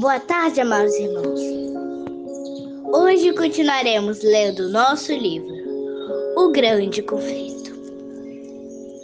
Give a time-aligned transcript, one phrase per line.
[0.00, 1.40] Boa tarde, amados irmãos.
[2.92, 5.54] Hoje continuaremos lendo nosso livro,
[6.36, 7.70] O Grande Conflito,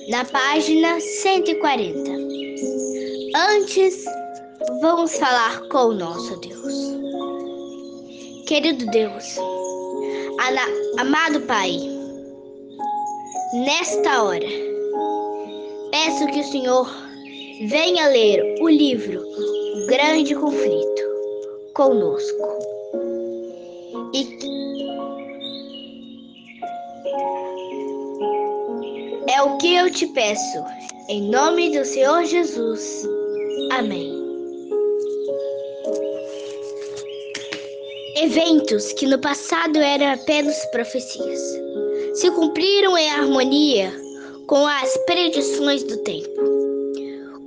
[0.08, 2.10] na página 140.
[3.36, 4.04] Antes,
[4.80, 6.74] vamos falar com o nosso Deus.
[8.48, 9.36] Querido Deus,
[10.98, 11.78] amado Pai,
[13.64, 14.48] nesta hora,
[15.92, 16.90] peço que o Senhor
[17.68, 19.30] venha ler o livro
[19.90, 21.02] Grande Conflito
[21.74, 22.58] conosco.
[24.14, 24.38] E
[29.28, 30.64] é o que eu te peço,
[31.08, 33.04] em nome do Senhor Jesus.
[33.72, 34.14] Amém.
[38.14, 41.40] Eventos que no passado eram apenas profecias
[42.14, 43.92] se cumpriram em harmonia
[44.46, 46.30] com as predições do tempo.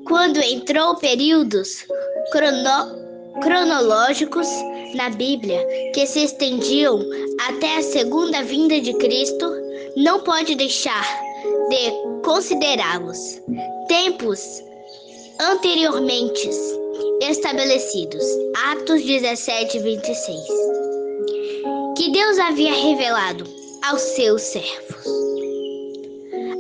[0.06, 1.86] Quando entrou períodos
[2.32, 3.04] crono
[3.42, 4.48] cronológicos
[4.96, 7.00] na Bíblia que se estendiam
[7.48, 9.52] até a segunda vinda de Cristo,
[9.98, 11.06] não pode deixar
[11.70, 13.42] de considerá-los
[13.88, 14.64] tempos
[15.40, 16.50] anteriormente
[17.22, 18.24] estabelecidos.
[18.72, 20.40] Atos 17, 26.
[21.98, 23.46] Que Deus havia revelado
[23.90, 25.06] aos seus servos.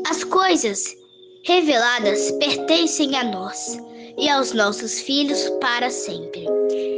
[0.09, 0.96] As coisas
[1.44, 3.78] reveladas pertencem a nós
[4.17, 6.45] e aos nossos filhos para sempre.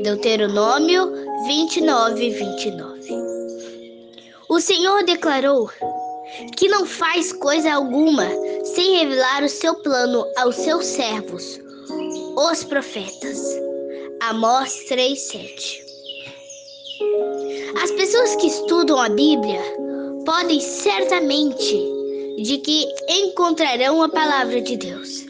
[0.03, 1.11] Deuteronômio
[1.47, 2.95] 29, 29.
[4.49, 5.69] O Senhor declarou
[6.58, 8.27] que não faz coisa alguma
[8.63, 11.59] sem revelar o seu plano aos seus servos,
[12.38, 13.39] os profetas.
[14.21, 15.83] Amós 3:7.
[17.83, 19.61] As pessoas que estudam a Bíblia
[20.25, 21.77] podem certamente
[22.38, 25.25] de que encontrarão a palavra de Deus,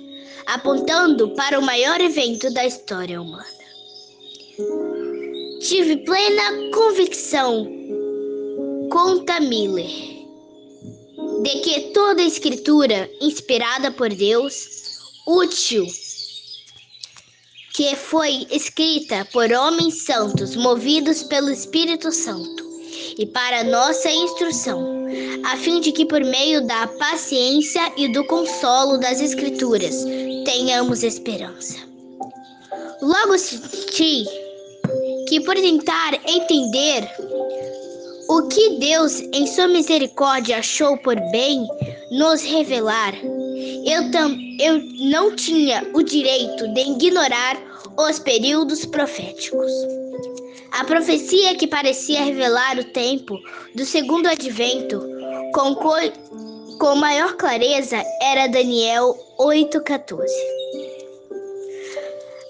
[0.45, 3.45] apontando para o maior evento da história humana.
[5.61, 7.67] Tive plena convicção,
[8.91, 9.89] conta Miller,
[11.43, 14.53] de que toda escritura inspirada por Deus,
[15.27, 15.85] útil
[17.75, 22.63] que foi escrita por homens santos movidos pelo Espírito Santo
[23.17, 25.05] e para nossa instrução,
[25.43, 30.05] a fim de que por meio da paciência e do consolo das Escrituras
[30.45, 31.77] tenhamos esperança.
[33.01, 34.25] Logo senti
[35.27, 37.09] que por tentar entender
[38.29, 41.67] o que Deus, em sua misericórdia, achou por bem
[42.11, 43.13] nos revelar,
[43.85, 47.57] eu, tam, eu não tinha o direito de ignorar
[47.97, 49.71] os períodos proféticos.
[50.71, 53.39] A profecia que parecia revelar o tempo
[53.75, 55.01] do segundo advento
[55.53, 55.75] com,
[56.79, 60.25] com maior clareza era Daniel 8,14.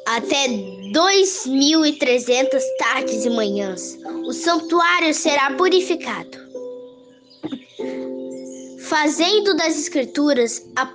[0.08, 6.46] Até 2.300 tardes e manhãs, o santuário será purificado
[8.86, 10.88] fazendo das escrituras a,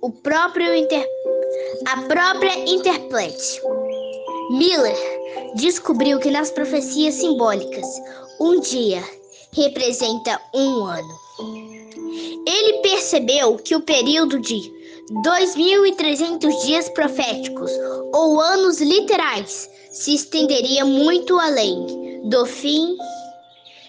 [0.00, 1.06] o próprio inter
[1.86, 3.60] a própria interprete.
[4.50, 4.96] Miller
[5.54, 7.86] descobriu que nas profecias simbólicas,
[8.40, 9.02] um dia
[9.52, 11.27] representa um ano.
[12.48, 14.72] Ele percebeu que o período de
[15.22, 17.70] 2.300 dias proféticos
[18.14, 22.96] ou anos literais se estenderia muito além do fim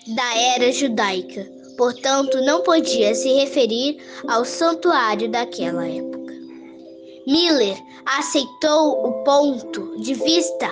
[0.08, 3.98] da era judaica, portanto, não podia se referir
[4.28, 6.34] ao santuário daquela época.
[7.26, 10.70] Miller aceitou o ponto de vista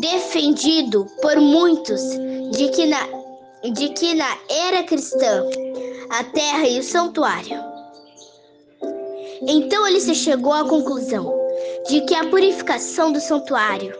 [0.00, 2.00] defendido por muitos
[2.52, 3.06] de que na,
[3.74, 5.44] de que na era cristã
[6.10, 7.58] a terra e o santuário.
[9.46, 11.32] Então ele se chegou à conclusão
[11.88, 13.94] de que a purificação do santuário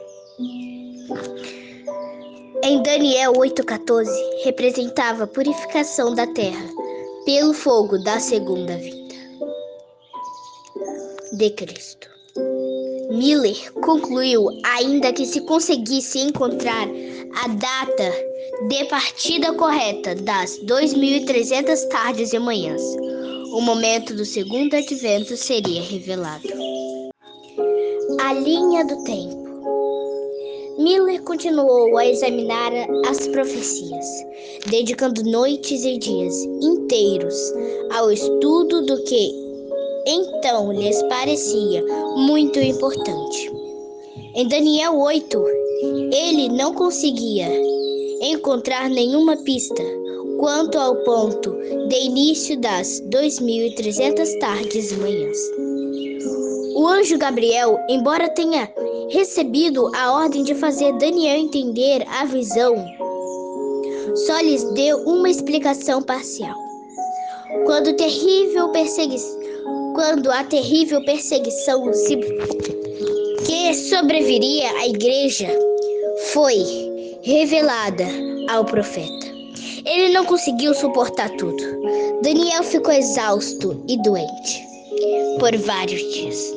[2.62, 4.09] em Daniel 8,14
[4.44, 6.69] representava a purificação da terra
[7.25, 9.15] pelo fogo da segunda vinda
[11.32, 12.09] de Cristo.
[13.10, 16.86] Miller concluiu ainda que se conseguisse encontrar
[17.42, 18.29] a data
[18.68, 22.83] de partida correta das 2.300 tardes e manhãs,
[23.53, 26.47] o momento do segundo advento seria revelado.
[28.21, 29.41] A linha do tempo.
[30.78, 32.72] Miller continuou a examinar
[33.09, 34.07] as profecias,
[34.66, 37.34] dedicando noites e dias inteiros
[37.95, 39.51] ao estudo do que
[40.06, 41.84] então lhes parecia
[42.16, 43.53] muito importante.
[44.34, 45.45] Em Daniel 8,
[46.13, 47.48] ele não conseguia
[48.20, 49.82] encontrar nenhuma pista
[50.38, 51.50] quanto ao ponto
[51.88, 55.38] de início das 2.300 tardes e manhãs.
[56.74, 58.72] O anjo Gabriel, embora tenha
[59.10, 62.74] recebido a ordem de fazer Daniel entender a visão,
[64.14, 66.56] só lhes deu uma explicação parcial.
[67.64, 69.16] Quando, terrível persegui...
[69.94, 72.16] Quando a terrível perseguição se...
[73.44, 75.48] que sobreviria à igreja
[76.32, 76.90] foi
[77.22, 78.06] revelada
[78.48, 79.26] ao profeta.
[79.84, 81.62] Ele não conseguiu suportar tudo.
[82.22, 84.62] Daniel ficou exausto e doente
[85.38, 86.54] por vários dias.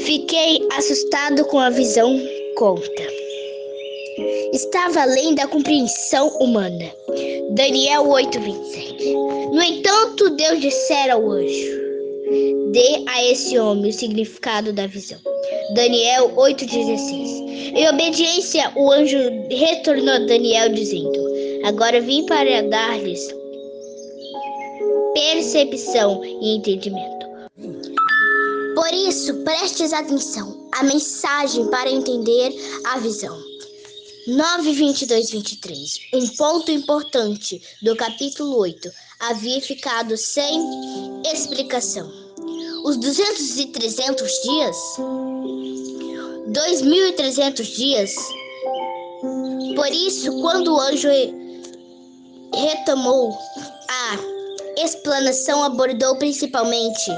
[0.00, 2.18] Fiquei assustado com a visão
[2.56, 3.02] conta.
[4.52, 6.90] Estava além da compreensão humana.
[7.50, 9.12] Daniel 8:27.
[9.52, 11.76] No entanto, Deus dissera ao anjo:
[12.72, 15.18] Dê a esse homem o significado da visão.
[15.74, 17.45] Daniel 8:16.
[17.74, 19.18] Em obediência, o anjo
[19.50, 21.18] retornou a Daniel dizendo:
[21.64, 23.34] Agora vim para dar-lhes
[25.14, 27.26] percepção e entendimento.
[28.74, 32.52] Por isso, prestes atenção à mensagem para entender
[32.84, 33.36] a visão.
[34.26, 35.98] 9, 22, 23.
[36.14, 38.90] Um ponto importante do capítulo 8
[39.20, 40.60] havia ficado sem
[41.32, 42.10] explicação.
[42.84, 44.76] Os 200 e 300 dias,
[46.48, 48.14] 2.300 dias.
[49.74, 51.08] Por isso, quando o anjo
[52.54, 53.36] retomou
[53.88, 57.10] a explanação, abordou principalmente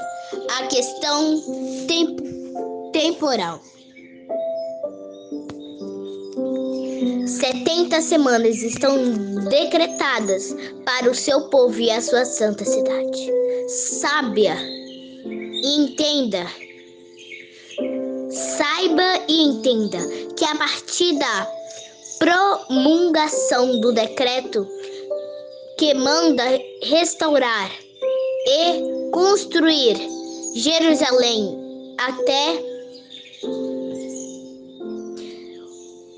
[0.58, 1.40] a questão
[1.86, 2.18] temp
[2.92, 3.60] temporal.
[7.26, 8.96] 70 semanas estão
[9.48, 10.54] decretadas
[10.84, 13.30] para o seu povo e a sua santa cidade.
[13.68, 14.56] Sábia
[15.62, 16.46] entenda,
[18.30, 19.98] saiba e entenda
[20.36, 21.48] que a partir da
[22.18, 24.66] promulgação do decreto
[25.78, 26.44] que manda
[26.82, 27.70] restaurar
[28.46, 29.96] e construir
[30.54, 32.62] Jerusalém até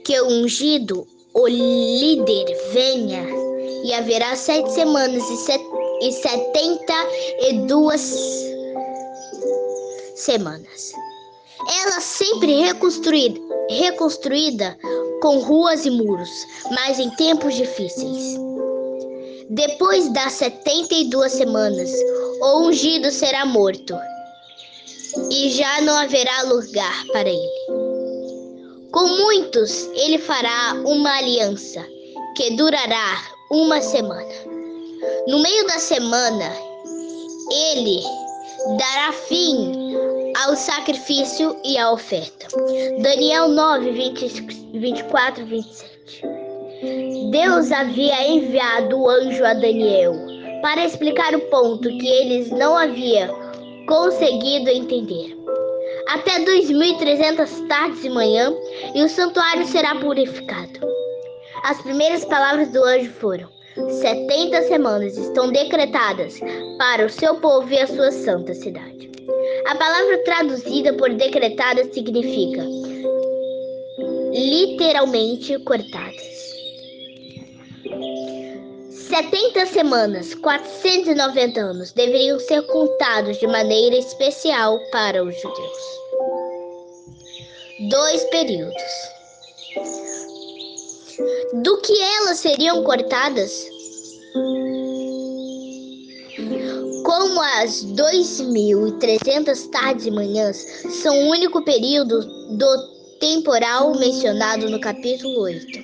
[0.04, 3.24] que o ungido, o líder, venha,
[3.84, 5.62] e haverá sete semanas e, set,
[6.02, 6.94] e setenta
[7.40, 8.00] e duas
[10.16, 10.92] semanas.
[11.68, 14.78] Ela sempre reconstruída, reconstruída
[15.20, 16.30] com ruas e muros,
[16.70, 18.38] mas em tempos difíceis.
[19.50, 21.90] Depois das setenta e duas semanas,
[22.40, 23.94] o ungido será morto,
[25.30, 27.80] e já não haverá lugar para ele.
[28.92, 31.84] Com muitos ele fará uma aliança
[32.36, 34.32] que durará uma semana.
[35.26, 36.52] No meio da semana,
[37.50, 38.02] ele
[38.78, 39.89] dará fim
[40.40, 42.46] ao sacrifício e à oferta.
[43.02, 44.28] Daniel 9, 20,
[44.78, 46.22] 24, 27.
[47.30, 50.14] Deus havia enviado o anjo a Daniel
[50.62, 53.28] para explicar o ponto que eles não haviam
[53.86, 55.36] conseguido entender.
[56.08, 58.52] Até 2.300 tardes e manhã,
[58.94, 60.80] e o santuário será purificado.
[61.64, 66.40] As primeiras palavras do anjo foram: 70 semanas estão decretadas
[66.78, 69.09] para o seu povo e a sua santa cidade.
[69.66, 72.64] A palavra traduzida por decretada significa
[74.32, 76.30] literalmente cortadas.
[79.10, 85.78] 70 semanas, 490 anos, deveriam ser contados de maneira especial para os judeus.
[87.90, 88.82] Dois períodos.
[91.62, 93.66] Do que elas seriam cortadas?
[97.60, 100.56] As 2.300 tardes e manhãs
[101.02, 102.24] são o único período
[102.56, 102.88] do
[103.20, 105.78] temporal mencionado no capítulo 8.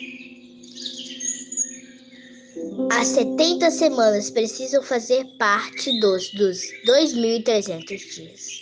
[2.90, 8.60] As 70 semanas precisam fazer parte dos, dos 2.300 dias.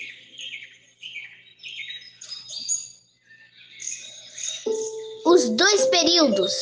[5.25, 6.53] Os dois períodos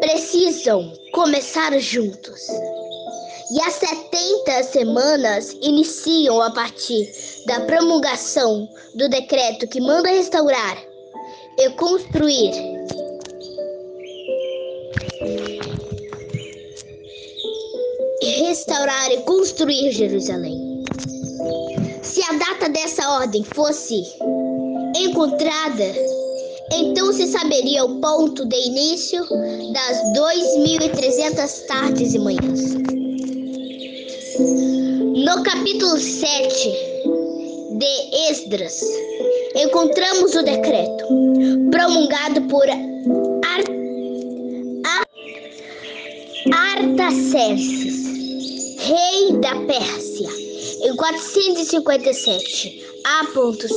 [0.00, 2.46] precisam começar juntos.
[3.50, 7.10] E as 70 semanas iniciam a partir
[7.46, 10.76] da promulgação do decreto que manda restaurar
[11.58, 12.52] e construir
[18.20, 20.84] restaurar e construir Jerusalém.
[22.02, 24.02] Se a data dessa ordem fosse
[24.94, 25.84] encontrada,
[26.72, 29.20] então se saberia o ponto de início
[29.72, 32.97] das 2.300 tardes e manhãs.
[35.18, 36.72] No capítulo 7
[37.72, 38.80] de Esdras,
[39.56, 41.06] encontramos o decreto
[41.72, 43.64] promulgado por Ar
[44.86, 48.06] Ar Artaxerxes
[48.86, 50.30] rei da Pérsia,
[50.84, 53.74] em 457 A.C.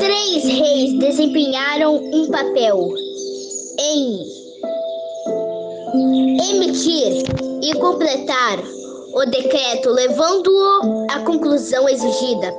[0.00, 2.92] Três reis desempenharam um papel
[3.78, 4.26] em
[6.50, 7.22] emitir
[7.62, 8.75] e completar
[9.16, 12.52] o decreto, levando-o à conclusão exigida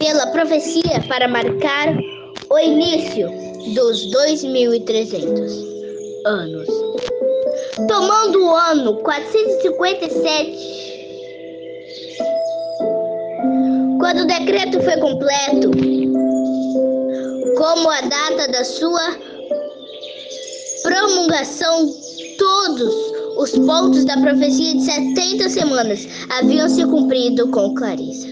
[0.00, 1.96] pela profecia para marcar
[2.50, 3.28] o início
[3.74, 5.52] dos 2300
[6.26, 6.66] anos.
[7.86, 10.74] Tomando o ano 457,
[14.00, 15.70] quando o decreto foi completo,
[17.56, 19.16] como a data da sua
[20.84, 21.92] promulgação,
[22.38, 22.94] todos
[23.38, 28.28] os pontos da profecia de 70 semanas haviam se cumprido com clareza.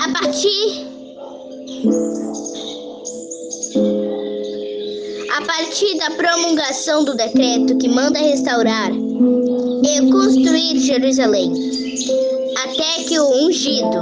[0.00, 0.86] A partir
[5.30, 11.52] a partir da promulgação do decreto que manda restaurar e construir Jerusalém,
[12.64, 13.98] até que o ungido,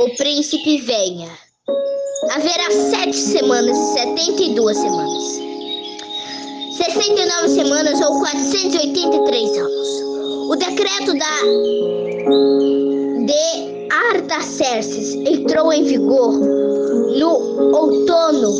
[0.00, 1.45] o príncipe venha.
[1.68, 5.22] Haverá sete semanas e setenta e duas semanas.
[6.76, 9.88] 69 semanas ou 483 anos.
[10.48, 11.40] O decreto da
[13.24, 18.52] de Artaxerxes entrou em vigor no outono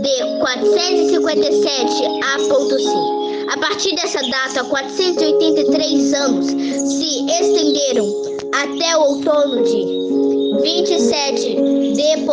[0.00, 3.48] de 457 A.C.
[3.52, 8.06] A partir dessa data, 483 anos se estenderam
[8.52, 10.23] até o outono de
[10.64, 11.60] 27
[11.94, 12.24] D.C.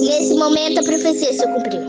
[0.00, 1.82] Nesse momento, a profecia se cumpriu.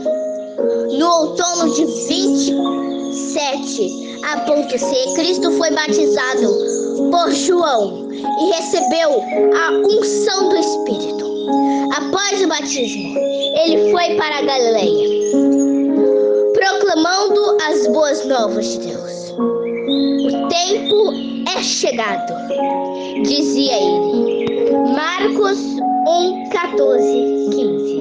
[0.98, 6.54] No outono de 27 A.C., Cristo foi batizado
[7.10, 9.22] por João e recebeu
[9.56, 11.24] a unção do Espírito.
[11.96, 13.16] Após o batismo,
[13.64, 15.08] ele foi para a Galileia,
[16.52, 19.30] proclamando as boas novas de Deus.
[20.26, 22.32] O tempo é chegado,
[23.24, 24.70] dizia ele.
[24.94, 25.58] Marcos
[26.06, 27.02] 1, 14,
[27.50, 28.00] 15.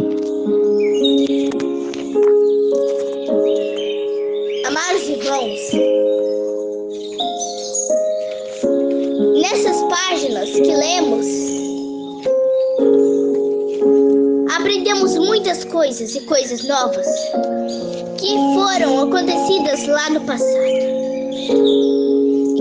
[4.68, 5.60] Amados irmãos,
[9.42, 11.26] nessas páginas que lemos,
[14.56, 17.08] aprendemos muitas coisas e coisas novas
[18.18, 21.79] que foram acontecidas lá no passado.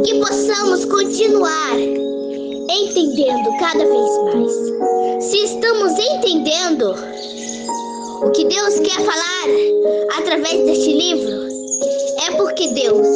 [0.04, 5.24] Que possamos continuar entendendo cada vez mais.
[5.24, 6.94] Se estamos entendendo
[8.22, 11.48] o que Deus quer falar através deste livro,
[12.26, 13.06] é porque Deus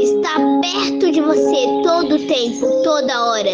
[0.00, 3.50] está perto de você todo o tempo, toda hora.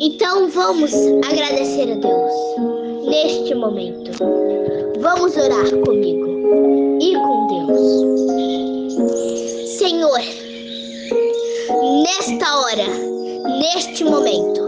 [0.00, 0.92] Então vamos
[1.28, 2.32] agradecer a Deus
[3.08, 4.12] neste momento.
[5.00, 8.37] Vamos orar comigo e com Deus.
[9.98, 10.20] Senhor,
[12.04, 12.86] nesta hora,
[13.58, 14.60] neste momento,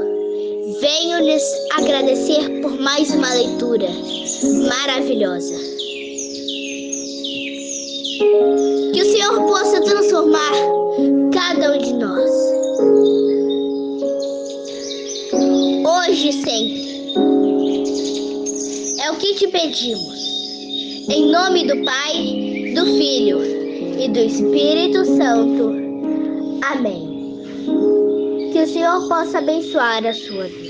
[0.81, 1.45] venho lhes
[1.79, 3.87] agradecer por mais uma leitura
[4.67, 5.55] maravilhosa.
[8.93, 10.51] Que o Senhor possa transformar
[11.33, 12.31] cada um de nós.
[15.87, 17.15] Hoje e sempre.
[19.01, 20.19] É o que te pedimos.
[21.09, 23.60] Em nome do Pai, do Filho
[24.01, 25.75] e do Espírito Santo.
[26.65, 27.39] Amém.
[28.51, 30.70] Que o Senhor possa abençoar a sua vida.